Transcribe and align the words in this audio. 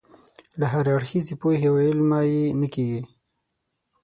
له 0.59 0.65
هراړخیزې 0.73 1.35
پوهې 1.41 1.65
او 1.71 1.75
علمه 1.85 2.19
یې 2.31 2.43
نه 2.59 2.67
کېږي. 2.73 3.01